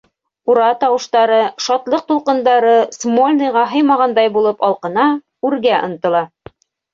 [0.51, 5.05] Ура тауыштары, шатлыҡ тулҡындары Смольныйға һыймағандай булып алҡына,
[5.51, 6.25] үргә ынтыла.